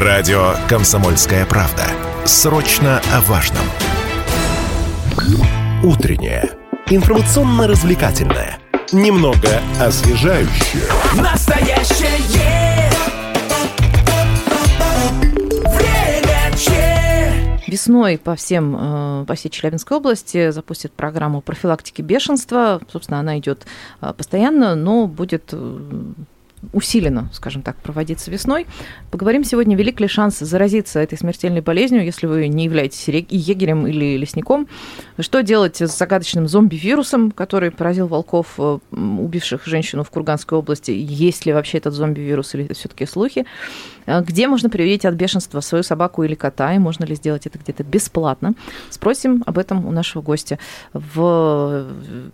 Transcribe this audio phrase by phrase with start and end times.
[0.00, 1.82] Радио «Комсомольская правда».
[2.24, 3.64] Срочно о важном.
[5.82, 6.52] Утреннее.
[6.86, 8.60] Информационно-развлекательное.
[8.92, 10.84] Немного освежающее.
[11.20, 12.10] Настоящее
[15.64, 17.60] время че.
[17.66, 22.80] Весной по всем, э, по всей Челябинской области запустят программу профилактики бешенства.
[22.88, 23.66] Собственно, она идет
[24.00, 25.80] э, постоянно, но будет э,
[26.72, 28.66] усиленно, скажем так, проводиться весной.
[29.10, 34.16] Поговорим сегодня, велик ли шанс заразиться этой смертельной болезнью, если вы не являетесь егерем или
[34.16, 34.68] лесником.
[35.18, 40.90] Что делать с загадочным зомби-вирусом, который поразил волков, э, убивших женщину в Курганской области?
[40.90, 43.46] Есть ли вообще этот зомби-вирус или это все-таки слухи?
[44.06, 47.58] Э, где можно привить от бешенства свою собаку или кота, и можно ли сделать это
[47.58, 48.54] где-то бесплатно?
[48.90, 50.58] Спросим об этом у нашего гостя
[50.92, 51.86] в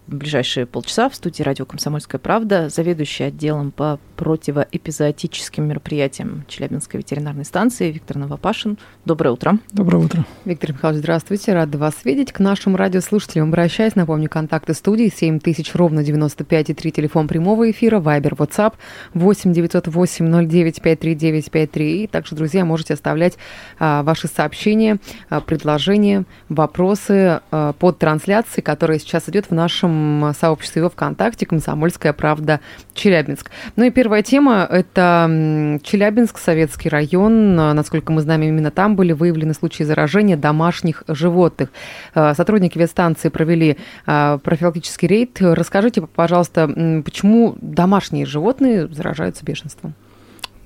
[0.07, 7.91] ближайшие полчаса в студии радио «Комсомольская правда», заведующий отделом по противоэпизоотическим мероприятиям Челябинской ветеринарной станции
[7.91, 8.79] Виктор Новопашин.
[9.05, 9.59] Доброе утро.
[9.73, 10.25] Доброе утро.
[10.45, 11.53] Виктор Михайлович, здравствуйте.
[11.53, 12.33] Рада вас видеть.
[12.33, 13.95] К нашим радиослушателям обращаюсь.
[13.95, 18.75] Напомню, контакты студии 7000 ровно 95 и 3 телефон прямого эфира, Вайбер, WhatsApp
[19.15, 22.03] 8 908 09 53953.
[22.05, 23.37] И также, друзья, можете оставлять
[23.79, 24.99] а, ваши сообщения,
[25.29, 32.13] а, предложения, вопросы а, под трансляцией, которая сейчас идет в нашем сообществе во ВКонтакте «Комсомольская
[32.13, 32.61] правда
[32.95, 33.51] Челябинск».
[33.77, 37.57] Ну и первая тема– это Челябинск, Советский район.
[37.57, 41.71] Насколько мы знаем, именно там были выявлены случаи заражения домашних животных.
[42.15, 45.39] А, сотрудники ветстанции провели а, профилактический рейд.
[45.41, 46.69] Расскажите, пожалуйста,
[47.03, 49.95] почему домашние животные заражаются бешенством?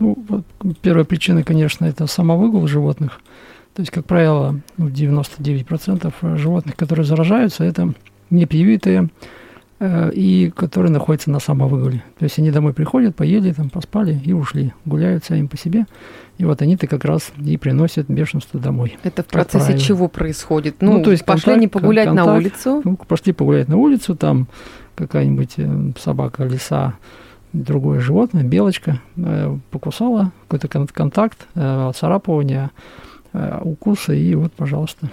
[0.00, 0.16] Ну,
[0.82, 3.20] первая причина, конечно, это самовыгул животных.
[3.72, 7.94] То есть, как правило, 99% ну, животных, которые заражаются, это
[8.30, 9.10] непривитые Э,
[9.80, 12.02] и которые находятся на самовыгуле.
[12.18, 15.86] То есть они домой приходят, поели, там, поспали и ушли, гуляют сами по себе.
[16.38, 18.96] И вот они-то как раз и приносят бешенство домой.
[19.02, 19.84] Это в процессе правило.
[19.84, 20.76] чего происходит?
[20.80, 22.82] Ну, ну то есть пошли контакт, они погулять контакт, на улицу?
[22.84, 24.48] Ну, пошли погулять на улицу, там
[24.94, 26.94] какая-нибудь э, собака, лиса,
[27.52, 32.70] другое животное, белочка, э, покусала, какой-то контакт, царапывание,
[33.32, 35.08] укусы, и вот, пожалуйста,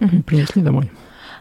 [0.00, 0.22] угу.
[0.22, 0.90] принесли домой.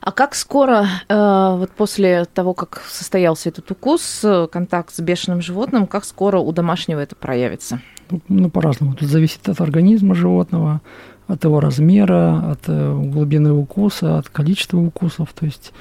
[0.05, 5.87] А как скоро, э, вот после того, как состоялся этот укус, контакт с бешеным животным,
[5.87, 7.79] как скоро у домашнего это проявится?
[8.27, 8.95] Ну, по-разному.
[8.95, 10.81] Тут зависит от организма животного,
[11.27, 15.31] от его размера, от э, глубины укуса, от количества укусов.
[15.31, 15.71] То есть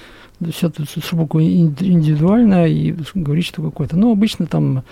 [0.52, 3.96] все тут сугубо индивидуально и говорить, что какое-то.
[3.96, 4.84] Но обычно там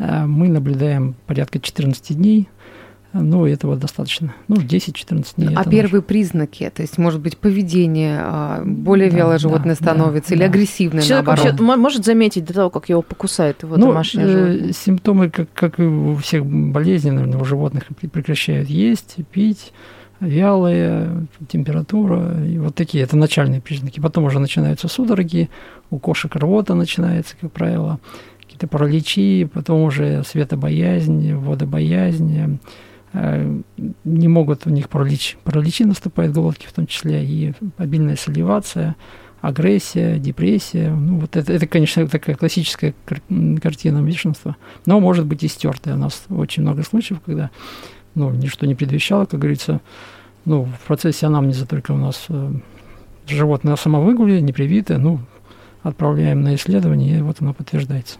[0.00, 2.48] э, мы наблюдаем порядка 14 дней–
[3.12, 4.34] ну, этого достаточно.
[4.48, 5.54] Ну, 10-14 дней.
[5.54, 6.06] А первые может...
[6.06, 10.42] признаки, то есть, может быть, поведение, а, более да, вялое животное да, становится да, или
[10.42, 10.48] да.
[10.48, 11.60] агрессивное, Человек наоборот?
[11.60, 14.70] вообще может заметить до того, как его покусает его ну, домашнее животное?
[14.70, 19.72] Э, симптомы, как, как и у всех болезней, наверное, у животных прекращают есть, пить,
[20.20, 24.00] вялая, температура, и вот такие, это начальные признаки.
[24.00, 25.50] Потом уже начинаются судороги,
[25.90, 28.00] у кошек рвота начинается, как правило,
[28.40, 32.56] какие-то параличи, потом уже светобоязнь, водобоязнь, Э,
[33.12, 35.36] не могут у них паралич.
[35.44, 38.96] Параличи наступает головки в том числе, и обильная саливация,
[39.40, 40.90] агрессия, депрессия.
[40.90, 42.94] Ну, вот это, это, конечно, такая классическая
[43.60, 44.56] картина бешенства,
[44.86, 45.94] но может быть и стертая.
[45.94, 47.50] У нас очень много случаев, когда
[48.14, 49.80] ну, ничто не предвещало, как говорится,
[50.44, 52.52] ну, в процессе анамнеза только у нас э,
[53.26, 55.20] животное самовыгуле, непривитое, ну,
[55.82, 58.18] отправляем на исследование, и вот оно подтверждается.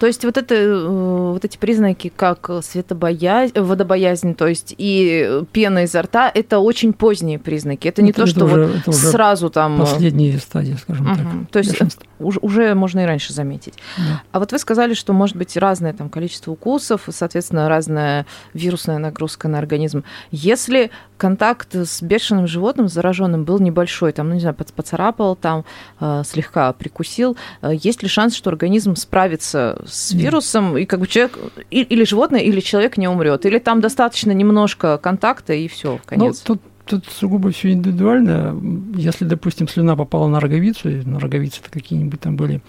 [0.00, 0.86] То есть вот, это, э,
[1.32, 7.38] вот эти признаки, как светобоязнь, водобоязнь, то есть и пена изо рта, это очень поздние
[7.38, 7.88] признаки.
[7.88, 9.82] Это не это, то, что уже, вот это уже сразу там...
[9.82, 11.16] Э, последние стадии, скажем угу.
[11.16, 11.50] так.
[11.50, 11.80] То есть
[12.18, 13.74] уже, уже можно и раньше заметить.
[13.96, 14.22] Да.
[14.32, 19.48] А вот вы сказали, что может быть разное там количество укусов, соответственно, разная вирусная нагрузка
[19.48, 20.04] на организм.
[20.30, 25.64] Если контакт с бешеным животным, зараженным, был небольшой, там, ну, не знаю, поцарапал, там,
[26.00, 31.06] э, слегка прикусил, есть ли шанс, что организм справится справиться с вирусом, и как бы
[31.06, 31.38] человек,
[31.70, 36.42] или животное, или человек не умрет, или там достаточно немножко контакта, и все, конец.
[36.46, 38.54] Ну, тут тут сугубо все индивидуально.
[38.94, 42.60] Если, допустим, слюна попала на роговицу, и на роговице-то какие-нибудь там были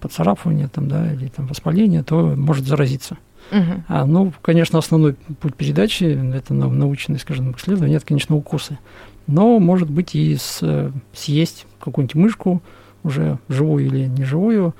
[0.00, 3.18] поцарапывания там, да, или там воспаления, то может заразиться.
[3.50, 3.82] Угу.
[3.88, 8.78] А, ну, конечно, основной путь передачи, это научное, скажем, исследование, это, конечно, укусы.
[9.26, 12.62] Но, может быть, и с, съесть какую-нибудь мышку,
[13.02, 14.74] уже живую или неживую,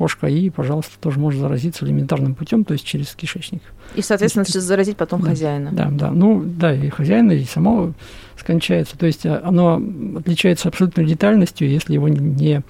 [0.00, 3.60] кошка, и, пожалуйста, тоже может заразиться элементарным путем, то есть через кишечник.
[3.96, 5.72] И, соответственно, есть, заразить потом да, хозяина.
[5.72, 6.10] Да, да.
[6.10, 7.92] Ну, да, и хозяина, и само
[8.38, 8.96] скончается.
[8.96, 9.78] То есть а, оно
[10.16, 12.62] отличается абсолютной детальностью, если его не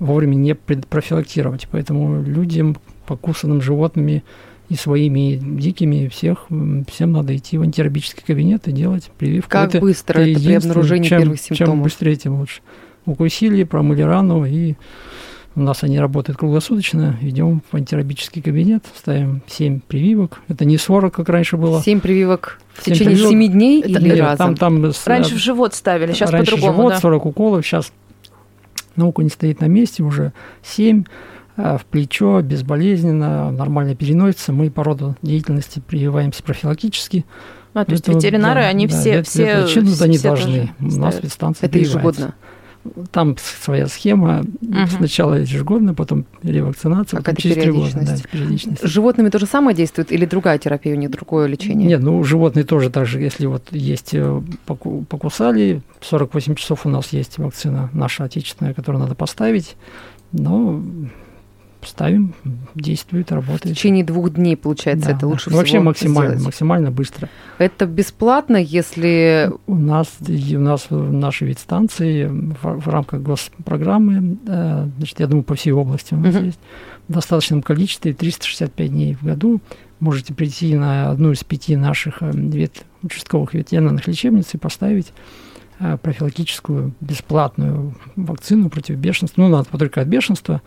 [0.00, 1.66] вовремя не профилактировать.
[1.70, 2.76] Поэтому людям,
[3.06, 4.22] покусанным животными,
[4.68, 6.46] и своими, и дикими, всех,
[6.90, 9.50] всем надо идти в антирабический кабинет и делать прививку.
[9.50, 11.72] Как это, быстро это, это при обнаружении чем, первых симптомов?
[11.72, 12.60] Чем быстрее, тем лучше.
[13.06, 14.74] Укусили, промыли рану, и
[15.56, 17.16] у нас они работают круглосуточно.
[17.22, 20.40] Идем в антирабический кабинет, ставим 7 прививок.
[20.48, 21.82] Это не 40, как раньше было.
[21.82, 23.30] 7 прививок в течение прививок.
[23.30, 24.54] 7 дней это, или нет, разом?
[24.54, 26.76] Там, там, раньше в живот ставили, сейчас раньше по-другому.
[26.76, 27.00] живот, да.
[27.00, 27.90] 40 уколов, сейчас
[28.96, 31.04] наука не стоит на месте, уже 7
[31.56, 34.52] а, в плечо, безболезненно, нормально переносится.
[34.52, 37.24] Мы по роду деятельности прививаемся профилактически.
[37.72, 40.70] А, то есть ветеринары, да, они да, все, все, причину, все они должны.
[40.80, 42.34] У нас ветстанция Это ежегодно?
[43.10, 44.44] Там своя схема.
[44.62, 44.86] Угу.
[44.98, 47.90] Сначала ежегодно, потом ревакцинация, потом через три года.
[47.94, 48.82] Да, периодичность.
[48.82, 51.88] С животными то же самое действует или другая терапия, у них другое лечение?
[51.88, 53.20] Нет, ну животные тоже так же.
[53.20, 59.14] Если вот есть э, покусали, 48 часов у нас есть вакцина наша отечественная, которую надо
[59.14, 59.76] поставить.
[60.32, 60.82] Но
[61.86, 62.34] ставим,
[62.74, 63.74] действует, работает.
[63.74, 65.50] В течение двух днней, получается, да, это лучше да.
[65.50, 66.46] всего Вообще максимально, сделать.
[66.46, 67.28] максимально быстро.
[67.58, 69.50] Это бесплатно, если...
[69.66, 75.26] У нас, у нас в нашей вид станции в, в рамках госпрограммы, э, значит, я
[75.26, 76.46] думаю, по всей области у нас uh-huh.
[76.46, 76.60] есть,
[77.08, 79.60] в достаточном количестве, 365 дней в году,
[80.00, 85.12] можете прийти на одну из пяти наших э, вет, участковых ветеринарных лечебниц и поставить
[85.78, 89.42] э, профилактическую бесплатную вакцину против бешенства.
[89.42, 90.62] Ну, надо только от бешенства,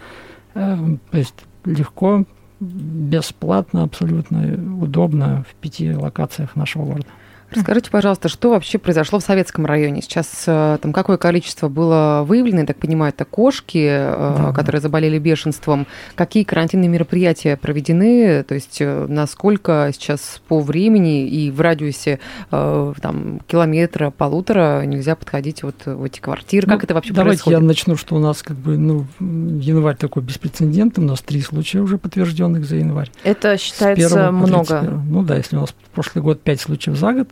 [0.53, 1.35] то есть
[1.65, 2.25] легко,
[2.59, 7.07] бесплатно, абсолютно удобно в пяти локациях нашего города.
[7.51, 10.01] Расскажите, пожалуйста, что вообще произошло в Советском районе?
[10.01, 12.61] Сейчас э, там какое количество было выявлено?
[12.61, 15.87] Я так понимаю, это кошки, э, да, которые заболели бешенством.
[16.15, 18.43] Какие карантинные мероприятия проведены?
[18.43, 22.19] То есть э, насколько сейчас по времени и в радиусе
[22.49, 26.67] там, километра, полутора нельзя подходить вот в эти квартиры?
[26.67, 27.59] Ну, как это вообще давайте происходит?
[27.59, 31.03] я начну, что у нас как бы ну, январь такой беспрецедентный.
[31.03, 33.11] У нас три случая уже подтвержденных за январь.
[33.23, 34.81] Это считается много.
[34.81, 37.29] Ну да, если у нас прошлый год пять случаев за год,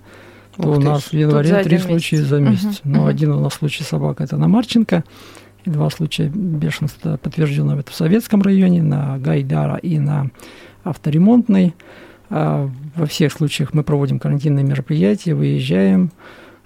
[0.61, 2.81] то у нас в январе три случая за месяц.
[2.83, 3.07] Угу, Но угу.
[3.07, 5.03] один у нас случай собак это на Марченко,
[5.65, 10.29] и два случая бешенства подтверждено это в Советском районе, на Гайдара и на
[10.83, 11.75] авторемонтной.
[12.29, 16.11] А во всех случаях мы проводим карантинные мероприятия, выезжаем,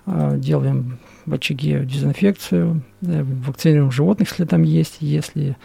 [0.05, 5.55] а, делаем в очаге дезинфекцию, вакцинируем животных, если там есть, если...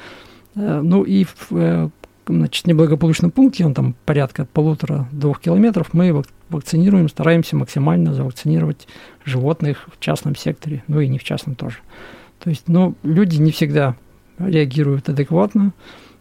[0.54, 1.88] Э, ну и э,
[2.28, 8.86] значит, неблагополучном пункте, он там порядка полутора-двух километров, мы вакцинируем, стараемся максимально завакцинировать
[9.24, 11.76] животных в частном секторе, ну и не в частном тоже.
[12.38, 13.96] То есть, ну, люди не всегда
[14.38, 15.72] реагируют адекватно,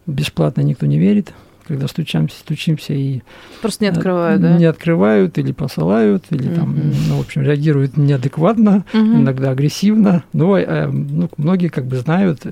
[0.06, 1.32] бесплатно никто не верит,
[1.66, 3.22] когда стучимся, стучимся и...
[3.60, 4.56] Просто не открывают, да?
[4.56, 6.94] Не открывают или посылают, или там, mm-hmm.
[7.08, 9.16] ну, в общем, реагируют неадекватно, mm-hmm.
[9.16, 10.24] иногда агрессивно.
[10.32, 12.46] Ну, э, ну, многие как бы знают,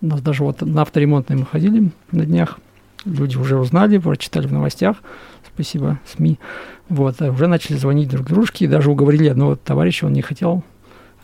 [0.00, 2.58] у нас даже вот на авторемонтной мы ходили на днях,
[3.04, 4.96] люди уже узнали, прочитали в новостях,
[5.52, 6.38] спасибо СМИ,
[6.88, 10.64] вот, а уже начали звонить друг дружке, и даже уговорили одного товарища, он не хотел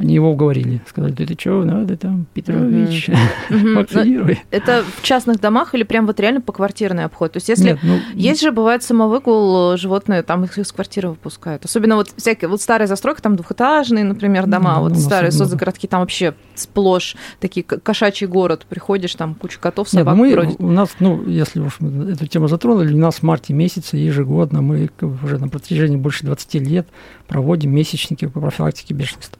[0.00, 0.80] они его уговорили.
[0.88, 3.10] Сказали, ты, ты что, надо там, Петрович,
[3.50, 4.40] вакцинируй.
[4.50, 7.32] Это в частных домах или прям вот реально по квартирный обход?
[7.32, 11.66] То есть если Нет, ну, есть же, бывает, самовыгул, животные там их из квартиры выпускают.
[11.66, 16.00] Особенно вот всякие, вот старые застройки, там двухэтажные, например, дома, ну, вот старые соцгородки, там
[16.00, 18.64] вообще сплошь такие кошачий город.
[18.66, 22.48] Приходишь, там куча котов, собак Нет, мы, У нас, ну, если уж мы эту тему
[22.48, 24.88] затронули, у нас в марте месяце ежегодно мы
[25.22, 26.88] уже на протяжении больше 20 лет
[27.28, 29.39] проводим месячники по профилактике бешенства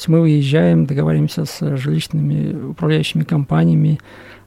[0.00, 4.00] есть мы выезжаем, договариваемся с жилищными управляющими компаниями,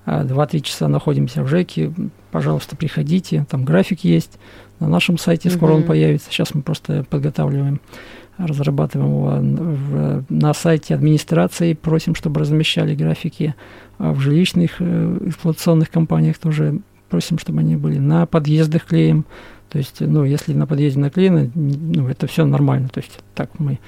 [0.06, 1.94] 2-3 часа находимся в ЖЭКе,
[2.32, 4.40] пожалуйста, приходите, там график есть,
[4.80, 5.76] на нашем сайте скоро mm-hmm.
[5.76, 7.80] он появится, сейчас мы просто подготавливаем,
[8.38, 13.54] разрабатываем его на сайте администрации, просим, чтобы размещали графики,
[14.00, 16.80] а в жилищных э, эксплуатационных компаниях тоже
[17.10, 19.26] просим, чтобы они были, на подъездах клеим,
[19.70, 23.80] то есть, ну, если на подъезде наклеено, ну, это все нормально, то есть так мы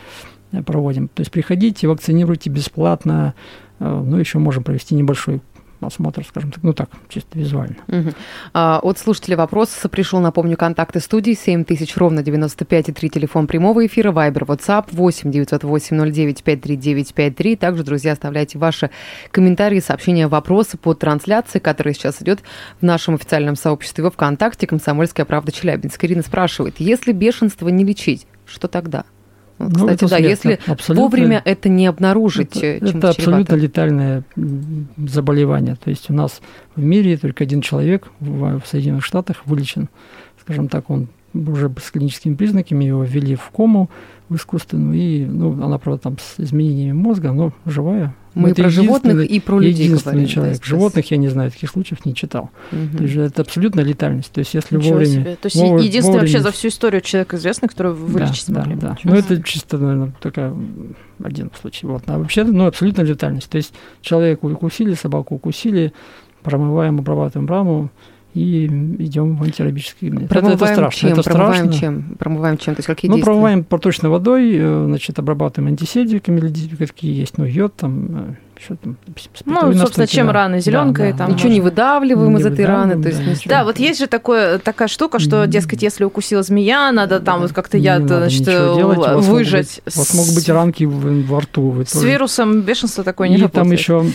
[0.64, 1.08] проводим.
[1.08, 3.34] То есть приходите, вакцинируйте бесплатно,
[3.80, 5.42] э, ну, еще можем провести небольшой
[5.86, 7.76] осмотр, скажем так, ну так, чисто визуально.
[7.88, 8.14] Угу.
[8.54, 13.86] А, от слушателя вопрос пришел, напомню, контакты студии 7000 ровно 95 и 3 телефон прямого
[13.86, 17.56] эфира, Вайбер, WhatsApp 8 908 09 539 53.
[17.56, 18.90] Также, друзья, оставляйте ваши
[19.32, 22.42] комментарии, сообщения, вопросы по трансляции, которая сейчас идет
[22.80, 26.04] в нашем официальном сообществе во ВКонтакте «Комсомольская правда Челябинск».
[26.04, 29.06] Ирина спрашивает, если бешенство не лечить, что тогда?
[29.58, 30.60] Ну, кстати, ну, да, если
[30.90, 34.24] вовремя это не обнаружить, это, это абсолютно летальное
[34.98, 35.76] заболевание.
[35.76, 36.42] То есть у нас
[36.76, 39.90] в мире только один человек в, в Соединенных Штатах вылечен,
[40.42, 43.90] скажем так, он уже с клиническими признаками, его ввели в кому
[44.30, 48.16] в искусственную, и, ну, она, правда, там с изменениями мозга, но живая.
[48.34, 50.28] Мы Это про животных и про людей единственный говорим.
[50.28, 50.58] человек.
[50.58, 52.50] да, Животных я не знаю, таких случаев не читал.
[52.72, 52.98] Мгм.
[52.98, 54.32] То есть это абсолютная летальность.
[54.32, 55.12] То есть если Ничего вовремя...
[55.14, 55.36] себе.
[55.36, 58.54] То есть вовремя- единственный вообще вовремя- за всю историю человек известный, которого вы вылечить да,
[58.64, 58.76] смогли.
[58.76, 58.98] Да, да.
[59.04, 61.86] Ну, это чисто, наверное, м, один случай.
[61.88, 62.04] Вот.
[62.08, 63.50] А вообще, ну, абсолютно летальность.
[63.50, 65.94] То есть человека укусили, собаку укусили,
[66.44, 67.90] промываем, обрабатываем раму
[68.36, 68.66] и
[69.00, 70.10] идем в антирабический.
[70.10, 71.00] Это- Промываем это страшно.
[71.10, 71.10] чем?
[71.20, 71.80] Это Промываем страшно.
[71.80, 72.16] чем?
[72.20, 72.76] Промываем чем?
[72.76, 73.32] То есть какие Ну, действия?
[73.32, 76.42] промываем проточной водой, э, значит, обрабатываем антисептиками,
[76.78, 78.36] какие есть, ну, йод там,
[78.82, 78.98] там,
[79.46, 80.34] Ну, собственно, чем да.
[80.34, 81.34] раны, Да, зеленкой да, там да.
[81.36, 83.50] Ничего не выдавливаем Не из этой раны, то есть да, не- ничего.
[83.50, 87.52] Да, вот есть же такое, такая штука, что, дескать, если укусила змея, надо там вот
[87.54, 89.82] как-то яд, значит, делать, у вас могут выжать.
[89.86, 91.70] быть- У вас могут быть ранки в- во рту.
[91.72, 93.64] вы С тоже- вирусом бешенства такое не и работает.
[93.66, 94.06] там еще,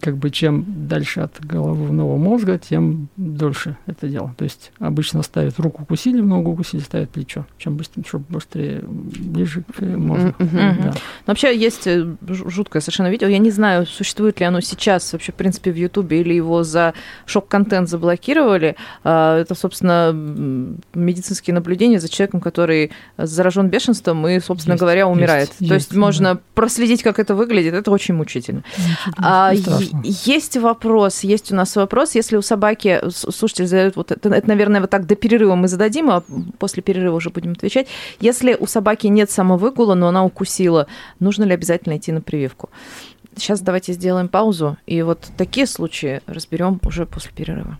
[0.00, 4.34] как бы, чем дальше от головного мозга, тем дольше это дело.
[4.36, 7.46] То есть обычно ставят руку укусили, в ногу укусили, ставят плечо.
[7.58, 10.34] Чем быстрее, чтобы быстрее, ближе к мозгу.
[10.38, 10.58] Мгм.
[10.82, 10.92] Да.
[10.92, 10.92] Но
[11.28, 13.28] вообще есть э, жуткое совершенно видео.
[13.28, 16.94] Я не знаю, существует ли оно сейчас вообще, в принципе, в Ютубе, или его за
[17.26, 18.76] шок-контент заблокировали.
[19.04, 20.12] А, Это, собственно,
[20.94, 25.48] медицинские наблюдения за человеком, который заражен бешенством и, собственно Есть, говоря, есть, умирает.
[25.58, 27.74] То есть есть, можно проследить, как это выглядит.
[27.74, 28.62] Это очень мучительно.
[29.18, 29.52] А,
[30.02, 34.80] есть вопрос, есть у нас вопрос, если у собаки, слушатель задает, вот это, это, наверное,
[34.80, 36.22] вот так до перерыва мы зададим, а
[36.58, 37.88] после перерыва уже будем отвечать.
[38.20, 40.86] Если у собаки нет самовыгула, но она укусила,
[41.20, 42.70] нужно ли обязательно идти на прививку?
[43.38, 47.78] Сейчас давайте сделаем паузу, и вот такие случаи разберем уже после перерыва.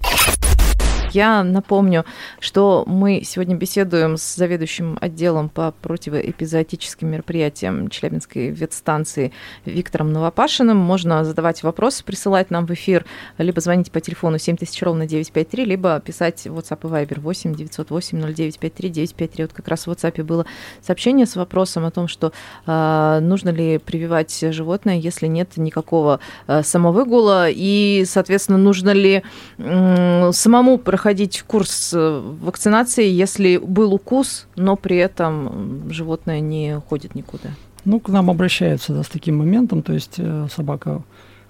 [1.12, 2.04] Я напомню,
[2.38, 9.32] что мы сегодня беседуем с заведующим отделом по противоэпизоотическим мероприятиям Челябинской ветстанции
[9.64, 10.76] Виктором Новопашиным.
[10.76, 13.06] Можно задавать вопросы, присылать нам в эфир,
[13.38, 18.20] либо звонить по телефону 7000 ровно 953, либо писать в WhatsApp и Viber 8 908
[18.34, 19.44] 0953 953.
[19.44, 20.44] Вот как раз в WhatsApp было
[20.82, 22.32] сообщение с вопросом о том, что
[22.66, 29.22] э, нужно ли прививать животное, если нет никакого э, самовыгула, и, соответственно, нужно ли
[29.58, 30.97] м, самому проходить
[31.46, 37.50] курс э, вакцинации, если был укус, но при этом животное не ходит никуда.
[37.84, 41.02] Ну, к нам обращаются да, с таким моментом, то есть э, собака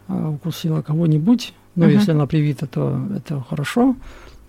[0.08, 1.94] э, укусила кого-нибудь, но Мгм.
[1.94, 3.96] если она привита, то это хорошо,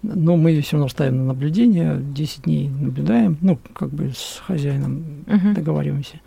[0.02, 4.42] но мы ее все равно ставим на наблюдение, 10 дней наблюдаем, ну, как бы с
[4.46, 5.54] хозяином Мгм.
[5.54, 6.22] договариваемся.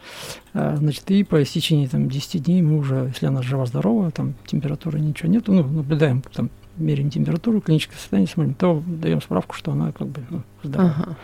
[0.52, 5.00] А, Значит, и по истечении там, 10 дней мы уже, если она жива-здорова, там температуры
[5.00, 9.92] ничего нету, ну, наблюдаем, там, меряем температуру, клиническое состояние смотрим, то даем справку, что она
[9.92, 10.94] как бы ну, здорова.
[10.96, 11.16] Ага.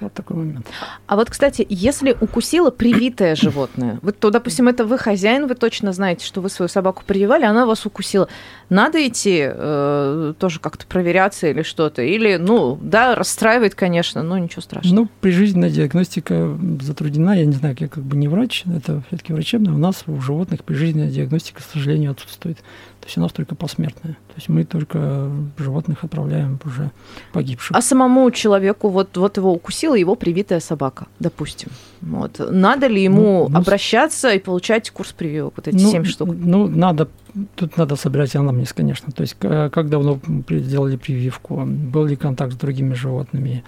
[0.00, 0.66] Вот такой момент.
[1.06, 5.92] А вот, кстати, если укусило привитое животное, вот, то, допустим, это вы хозяин, вы точно
[5.92, 8.28] знаете, что вы свою собаку прививали, она вас укусила.
[8.68, 12.02] Надо идти э, тоже как-то проверяться или что-то?
[12.02, 14.94] Или, ну, да, расстраивает, конечно, но ничего страшного.
[14.94, 17.38] Ну, прижизненная диагностика затруднена.
[17.38, 19.72] Я не знаю, я как бы не врач, это все-таки врачебное.
[19.72, 22.58] У нас у животных прижизненная диагностика, к сожалению, отсутствует.
[23.04, 24.14] То есть у нас только посмертная.
[24.14, 26.90] То есть мы только животных отправляем уже
[27.34, 27.76] погибших.
[27.76, 31.68] А самому человеку, вот, вот его укусила его привитая собака, допустим.
[32.00, 32.40] Вот.
[32.50, 36.34] Надо ли ему Ну, ну, обращаться и получать курс прививок, вот эти ну, семь штук?
[36.34, 37.08] Ну, надо,
[37.56, 39.12] тут надо собирать анамнез, конечно.
[39.12, 40.18] То есть к- как давно
[40.48, 43.64] сделали прививку, был ли контакт с другими животными,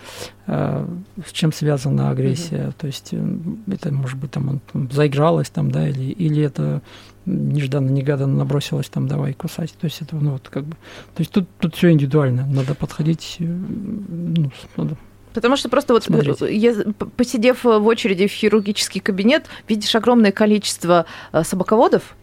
[0.47, 0.87] э,
[1.27, 2.73] с чем связана агрессия.
[2.79, 3.39] То есть э,
[3.71, 6.81] это, может быть, там, он, там заигралась, там, да, или, или это
[7.27, 9.73] нежданно-негаданно набросилась, там, давай кусать.
[9.79, 10.77] То есть это, ну, вот как бы...
[11.15, 12.47] То есть тут, тут все индивидуально.
[12.47, 14.97] Надо подходить, э, ну, надо
[15.37, 16.47] Потому что просто вот Смотрите.
[16.47, 16.75] э, я,
[17.17, 22.17] посидев в очереди в хирургический кабинет, видишь огромное количество э, собаководов,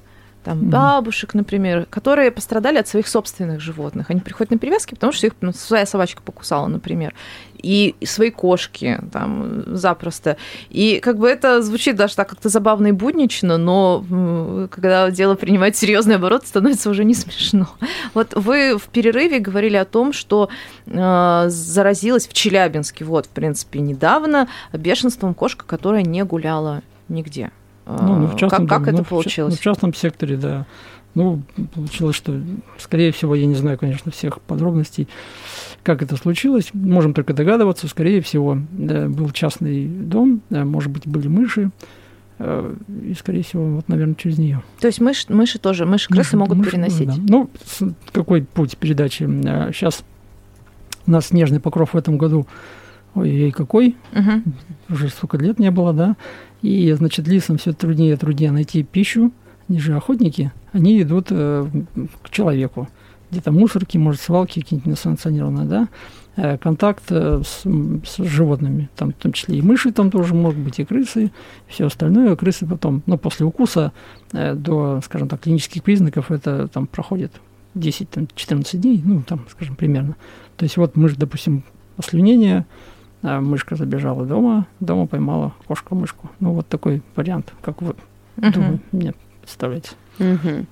[0.44, 0.70] там Мгм.
[0.70, 4.10] бабушек, например, которые пострадали от своих собственных животных.
[4.10, 7.14] Они приходят на привязки, потому что их ну, своя собачка покусала, например.
[7.58, 10.36] И свои кошки там запросто.
[10.70, 15.78] И как бы это звучит даже так как-то забавно и буднично, но когда дело принимает
[15.78, 17.70] серьезный оборот, становится уже не смешно.
[18.14, 20.50] Вот вы в перерыве говорили о том, что
[20.86, 27.52] э, заразилась в Челябинске, вот, в принципе, недавно бешенством кошка, которая не гуляла нигде.
[27.86, 29.54] Ну, ну, в Э, частном, как, как да, ну, это в ча- получилось?
[29.54, 30.66] ну, в частном секторе, да.
[31.16, 31.44] Ну,
[31.76, 32.40] получилось, что,
[32.80, 35.08] скорее всего, я не знаю, конечно, всех подробностей,
[35.84, 36.70] как это случилось.
[36.74, 41.70] Можем только догадываться, скорее всего, да, был частный дом, да, может быть, были мыши,
[42.40, 42.74] э,
[43.04, 44.64] и, скорее всего, вот, наверное, через нее.
[44.80, 47.10] То есть мышь, мыши тоже, мыши, крысы могут переносить.
[47.30, 49.24] Ну, с- какой путь передачи?
[49.72, 50.04] Сейчас
[51.06, 52.48] у нас снежный покров в этом году,
[53.16, 54.44] ой-ой, какой, Мгм.
[54.90, 56.16] уже столько лет не было, да,
[56.62, 59.32] и, значит, лисам все труднее и труднее найти пищу,
[59.70, 61.66] они же охотники, они идут э,
[62.22, 62.88] к человеку.
[63.32, 65.88] где-то мусорки, может, свалки какие-нибудь несанкционированные, да,
[66.36, 67.64] э, контакт э, с,
[68.06, 71.32] с животными, там, в том числе и мыши там тоже могут быть, и крысы, и
[71.68, 72.36] все остальное.
[72.36, 73.92] Крысы потом, ну, после укуса
[74.34, 77.32] э, до, скажем так, клинических признаков это там проходит
[77.76, 80.16] 10-14 дней, ну, там, скажем, примерно.
[80.58, 81.64] То есть вот мышь, допустим,
[81.98, 82.68] ослюнение,
[83.24, 86.30] а мышка забежала дома, дома поймала кошка-мышку.
[86.40, 87.96] Ну, вот такой вариант, как вы,
[88.38, 88.52] Мгм.
[88.52, 89.92] думаю, мне представляете.
[90.20, 90.68] Мгм.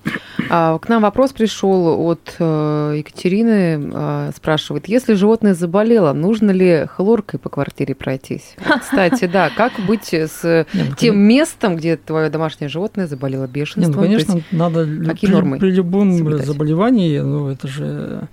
[0.50, 3.90] А, К нам вопрос пришел от э, Екатерины.
[3.92, 8.54] а, Спрашивает, если животное заболело, нужно ли хлоркой по квартире пройтись?
[8.80, 13.94] Кстати, да, как быть с ну, тем местом, где твое домашнее животное заболело ну, бешенством?
[13.94, 16.46] То конечно, надо какие при, нормы при любом соблюдать?
[16.46, 18.28] заболевании, ну, это же,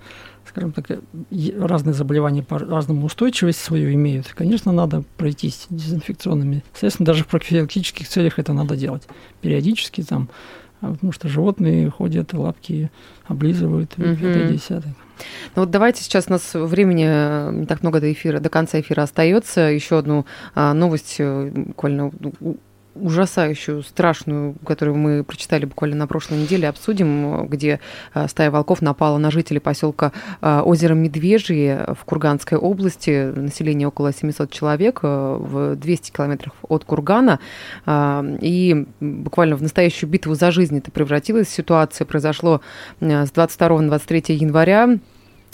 [0.50, 0.86] скажем так,
[1.58, 4.28] разные заболевания по-разному устойчивость свою имеют.
[4.34, 6.62] Конечно, надо пройтись дезинфекционными.
[6.72, 9.02] Соответственно, даже в профилактических целях это надо делать.
[9.40, 10.28] Периодически там,
[10.80, 12.90] а потому что животные ходят, лапки
[13.26, 14.94] облизывают, и пятое, десятое.
[15.54, 18.80] Ну вот давайте сейчас у нас времени э, не так много до эфира, до конца
[18.80, 19.60] эфира остается.
[19.60, 22.10] Еще одну а, новость э, буквально
[22.94, 27.80] ужасающую, страшную, которую мы прочитали буквально на прошлой неделе, обсудим, где
[28.14, 33.32] э, стая волков напала на жителей поселка э, озеро Медвежье в Курганской области.
[33.34, 37.40] Население около 700 человек э, в 200 километрах от Кургана.
[37.88, 41.48] И буквально в настоящую битву за жизнь это превратилась.
[41.48, 42.60] Ситуация произошло
[43.00, 44.98] с 22 на 23 января.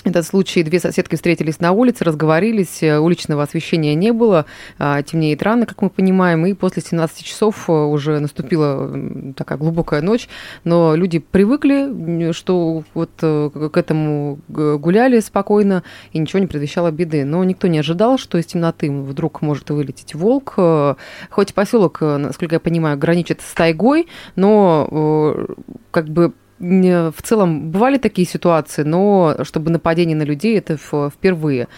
[0.07, 4.47] Этот случай, две соседки встретились на улице, разговорились, э, уличного освещения не было,
[4.79, 8.89] а, темнеет рано, как мы понимаем, и после 17 часов э, уже наступила
[9.37, 10.29] такая глубокая ночь,
[10.63, 15.83] но люди привыкли, что вот э, к этому гуляли спокойно,
[16.13, 17.25] и ничего не предвещало беды.
[17.25, 20.55] Но никто не ожидал, что из темноты вдруг может вылететь волк.
[21.31, 25.49] Хоть поселок, насколько я понимаю, граничит с тайгой, но
[25.91, 31.69] как бы в целом бывали такие ситуации, но чтобы нападение на людей это впервые.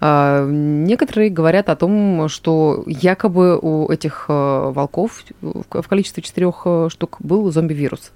[0.00, 6.88] А, Некоторые говорят о том, что якобы у этих э, волков в количестве четырех э,
[6.90, 8.12] штук был зомби-вирус.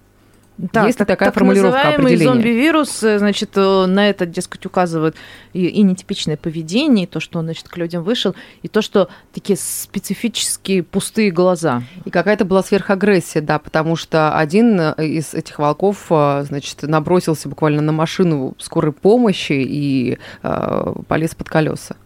[0.61, 2.25] Да, Есть ли так, такая так формулировка определения?
[2.25, 5.17] зомби-вирус, э, значит, э, на это, дескать, указывают
[5.55, 9.09] и, и нетипичное поведение, и то, что он, значит, к людям вышел, и то, что
[9.33, 11.83] такие специфические пустые глаза.
[12.05, 17.81] И какая-то была сверхагрессия, да, потому что один э, из этих волков, значит, набросился буквально
[17.81, 21.97] на машину скорой помощи и э, полез под колеса.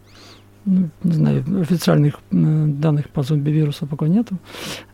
[0.66, 4.38] Ну, не знаю, официальных э, данных по зомби-вирусу пока нету.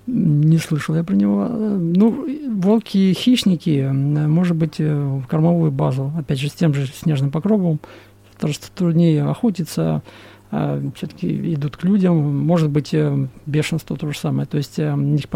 [0.07, 1.47] Не слышал я про него.
[1.49, 2.27] Ну,
[2.61, 7.31] волки хищники, э, может быть, э, в кормовую базу, опять же, с тем же снежным
[7.31, 7.79] покровом,
[8.33, 10.03] потому что труднее охотиться,
[10.51, 12.93] все-таки идут к людям, может быть,
[13.47, 14.49] бешенство то же самое.
[14.49, 15.27] То есть у них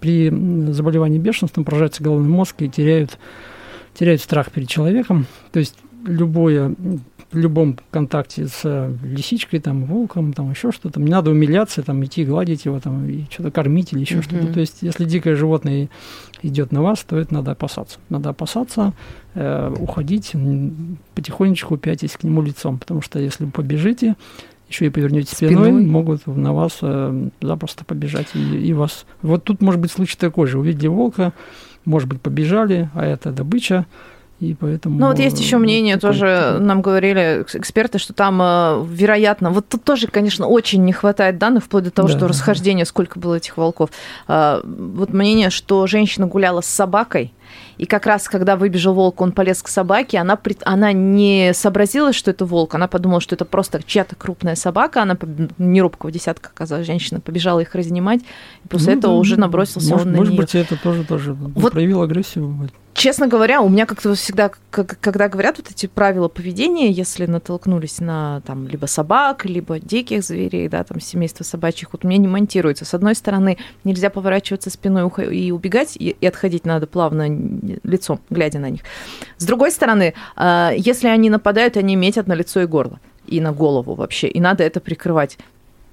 [0.00, 0.30] при
[0.72, 3.20] заболевании бешенством поражается головной мозг и теряют,
[3.94, 5.26] теряют страх перед человеком.
[5.52, 6.74] То есть любое,
[7.30, 12.24] в любом контакте с лисичкой, там, волком, там, еще что-то, не надо умиляться, там, идти
[12.24, 14.22] гладить его, там, и что-то кормить или еще Мгм.
[14.22, 14.52] что-то.
[14.52, 15.88] То есть, если дикое животное
[16.42, 17.98] идет на вас, то это надо опасаться.
[18.10, 18.92] Надо опасаться,
[19.34, 20.32] э, уходить,
[21.14, 24.16] потихонечку пятясь к нему лицом, потому что если вы побежите,
[24.68, 25.86] еще и повернете спиной, Спиной.
[25.86, 29.04] могут на вас э, запросто побежать и, и вас.
[29.20, 30.58] Вот тут может быть случай такой же.
[30.58, 31.32] Увидели волка,
[31.84, 33.86] может быть, побежали, а это добыча,
[34.42, 34.98] и поэтому...
[34.98, 38.84] Ну вот есть еще э, мнение, такой- тоже нам говорили экс- эксперты, что там, э,
[38.88, 42.26] вероятно, вот тут тоже, конечно, очень не хватает данных, вплоть до того, Да, что да,
[42.26, 42.32] да.
[42.32, 43.90] расхождение, сколько было этих волков.
[44.26, 47.32] А, Вот мнение, что женщина гуляла с собакой,
[47.78, 52.30] и как раз, когда выбежал волк, он полез к собаке, она, она не сообразила, что
[52.30, 56.50] это волк, она подумала, что это просто чья-то крупная собака, она поб- не робкого десятка,
[56.54, 58.20] оказалась женщина, побежала их разнимать,
[58.64, 60.42] и после Ну, этого да, уже набросился может, он на Может неё.
[60.42, 62.70] быть, это тоже, тоже Вот- проявил агрессию.
[62.94, 68.00] Честно говоря, у меня как-то всегда, как- когда говорят вот эти правила поведения, если натолкнулись
[68.00, 72.84] на там либо собак, либо диких зверей, да, там семейство собачьих, вот меня не монтируется.
[72.84, 77.28] С одной стороны, нельзя поворачиваться спиной и убегать, и, и отходить надо плавно
[77.82, 78.82] лицом, глядя на них.
[79.38, 83.52] С другой стороны, а, если они нападают, они метят на лицо и горло, и на
[83.52, 85.38] голову вообще, и надо это прикрывать.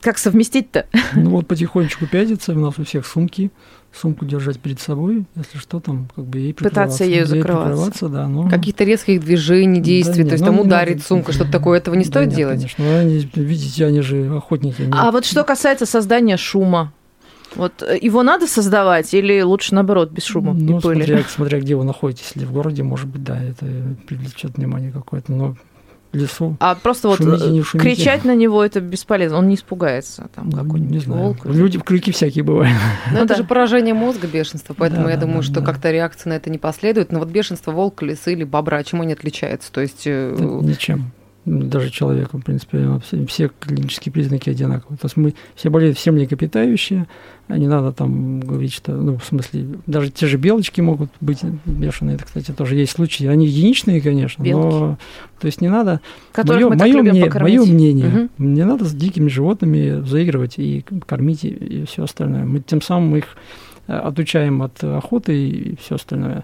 [0.01, 0.85] Как совместить-то?
[1.13, 3.51] Ну вот потихонечку пятится, у нас у всех сумки,
[3.93, 7.67] сумку держать перед собой, если что, там как бы ей Пытаться ею Да, ей закрываться.
[7.69, 8.49] прикрываться, да, но...
[8.49, 11.05] Каких-то резких движений, действий, нет, то есть ну, там ударить надо.
[11.07, 12.55] сумка, что-то такое, этого не Да стоит нет, делать?
[12.57, 12.85] конечно.
[12.85, 14.83] Ну, они, видите, они же охотники.
[14.83, 16.93] они- А вот что касается создания шума,
[17.55, 21.03] вот э, его надо создавать или лучше наоборот без шума Ну, и пыли?
[21.03, 23.65] смотря, смотря где вы находитесь, если в городе, может быть, да, это
[24.07, 25.55] привлечет внимание какое-то, но
[26.11, 26.57] лесу.
[26.59, 27.89] А просто вот Шумите, не шумите.
[27.95, 30.27] кричать на него это бесполезно, он не испугается.
[30.33, 31.21] Там Ну, какой-нибудь не знаю.
[31.23, 31.45] волк.
[31.45, 32.75] Люди, крюки всякие бывают.
[33.11, 33.35] Но Ну это да.
[33.35, 35.65] же поражение мозга бешенства, поэтому Да, я да, думаю, да, что да.
[35.65, 37.11] как-то реакция на это не последует.
[37.11, 39.71] Но вот бешенство волка, лисы или бобра, чем они отличаются?
[39.71, 41.11] То есть э, Это Ничем.
[41.45, 44.97] Даже человеку, в принципе, все, клинические признаки одинаковые.
[44.97, 47.07] То есть мы все болеют, все млекопитающие,
[47.47, 51.39] а не надо там говорить, что, ну, в смысле, даже те же белочки могут быть
[51.65, 53.25] бешеные, это, кстати, тоже есть случаи.
[53.25, 54.97] Они единичные, конечно, но,
[55.39, 56.01] то есть не надо,
[56.33, 58.53] Которых мое, мое, мне- мое мнение, Мгм.
[58.53, 62.43] не надо с дикими животными заигрывать и кормить и, все остальное.
[62.45, 63.25] Мы тем самым их
[63.87, 66.43] э, отучаем от охоты и все остальное.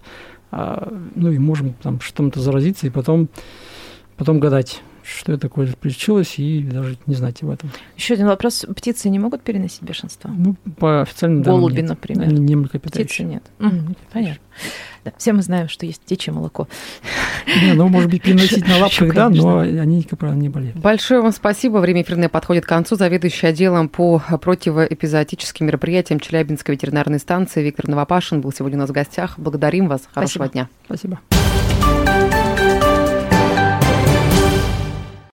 [0.51, 3.27] А, ну и можем там что-то заразиться и потом,
[4.17, 7.69] потом гадать, что это такое случилось, и даже не знать об этом.
[7.95, 8.65] Еще один вопрос.
[8.75, 10.29] Птицы не могут переносить бешенство?
[10.29, 11.89] Ну, по официальным данным Голуби, нет.
[11.89, 12.23] например.
[12.27, 13.27] Они не Птицы млекопитающие.
[13.27, 13.43] нет.
[13.59, 14.11] М, Мгм, млекопитающие.
[14.13, 14.41] Понятно.
[15.03, 16.67] Да, все мы знаем, что есть птичье молоко.
[17.61, 20.75] Не, ну, может быть, переносить на лапках, да, но они, как правило, не болеют.
[20.77, 21.77] Большое вам спасибо.
[21.77, 22.95] Время эфирное подходит к концу.
[22.95, 28.93] Заведующий отделом по противоэпизоотическим мероприятиям Челябинской ветеринарной станции Виктор Новопашин был сегодня у нас в
[28.93, 29.35] гостях.
[29.37, 30.01] Благодарим вас.
[30.11, 30.53] Хорошего Спасибо.
[30.53, 30.69] дня.
[30.85, 31.44] Спасибо.